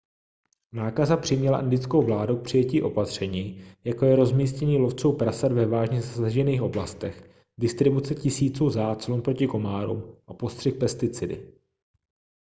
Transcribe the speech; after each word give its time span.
nákaza 0.73 1.17
přiměla 1.17 1.61
indickou 1.61 2.01
vládu 2.05 2.37
k 2.37 2.43
přijetí 2.43 2.81
opatření 2.81 3.61
jako 3.83 4.05
je 4.05 4.15
rozmístění 4.15 4.77
lovců 4.77 5.11
prasat 5.13 5.51
ve 5.51 5.65
vážně 5.65 6.01
zasažených 6.01 6.61
oblastech 6.61 7.31
distribuce 7.59 8.15
tisíců 8.15 8.69
záclon 8.69 9.21
proti 9.21 9.47
komárům 9.47 10.15
a 10.27 10.33
postřik 10.33 10.77
pesticidy 10.79 11.53